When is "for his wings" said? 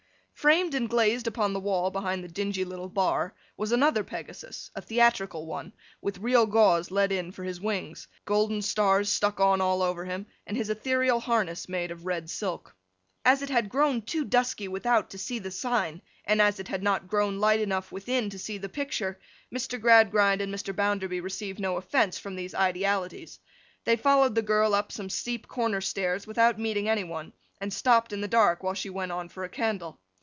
7.31-8.07